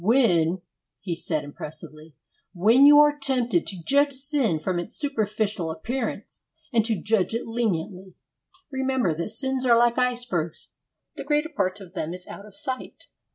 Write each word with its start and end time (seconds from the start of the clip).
'When,' 0.03 0.63
he 0.99 1.13
said 1.13 1.43
impressively, 1.43 2.15
'when 2.53 2.87
you 2.87 2.97
are 3.01 3.15
tempted 3.15 3.67
to 3.67 3.83
judge 3.83 4.13
sin 4.13 4.57
from 4.57 4.79
its 4.79 4.95
superficial 4.95 5.69
appearance, 5.69 6.47
and 6.73 6.83
to 6.85 6.99
judge 6.99 7.35
it 7.35 7.45
leniently, 7.45 8.15
remember 8.71 9.13
that 9.13 9.29
sins 9.29 9.63
are 9.63 9.77
like 9.77 9.99
icebergs 9.99 10.69
the 11.17 11.23
greater 11.23 11.49
part 11.49 11.79
of 11.79 11.93
them 11.93 12.15
is 12.15 12.25
out 12.25 12.47
of 12.47 12.55
sight!' 12.55 13.09